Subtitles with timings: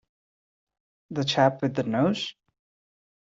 [1.11, 2.33] The chap with the nose?